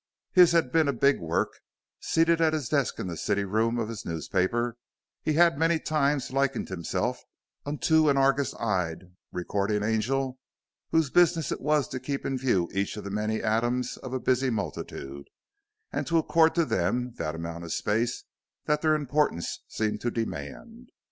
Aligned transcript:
His 0.31 0.53
had 0.53 0.71
been 0.71 0.87
a 0.87 0.93
big 0.93 1.19
work; 1.19 1.59
seated 1.99 2.41
at 2.41 2.53
his 2.53 2.69
desk 2.69 2.97
in 2.97 3.05
the 3.05 3.15
"city" 3.15 3.43
room 3.45 3.77
of 3.77 3.87
his 3.87 4.03
newspaper 4.03 4.75
he 5.21 5.33
had 5.33 5.59
many 5.59 5.79
times 5.79 6.31
likened 6.31 6.69
himself 6.69 7.21
unto 7.67 8.09
an 8.09 8.17
argus 8.17 8.55
eyed 8.55 9.13
recording 9.31 9.83
angel 9.83 10.39
whose 10.89 11.11
business 11.11 11.51
it 11.51 11.61
was 11.61 11.87
to 11.89 11.99
keep 11.99 12.25
in 12.25 12.35
view 12.35 12.67
each 12.73 12.97
of 12.97 13.03
the 13.03 13.11
many 13.11 13.43
atoms 13.43 13.95
of 13.97 14.11
a 14.11 14.19
busy 14.19 14.49
multitude 14.49 15.27
and 15.91 16.07
to 16.07 16.17
accord 16.17 16.55
to 16.55 16.65
them 16.65 17.13
that 17.19 17.35
amount 17.35 17.63
of 17.63 17.71
space 17.71 18.23
that 18.65 18.81
their 18.81 18.95
importance 18.95 19.59
seemed 19.67 20.01
to 20.01 20.09
demand. 20.09 20.89